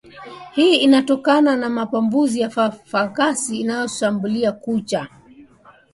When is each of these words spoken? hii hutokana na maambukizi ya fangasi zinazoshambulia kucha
hii 0.51 0.95
hutokana 0.95 1.55
na 1.57 1.69
maambukizi 1.69 2.39
ya 2.39 2.49
fangasi 2.85 3.45
zinazoshambulia 3.45 4.51
kucha 4.51 5.07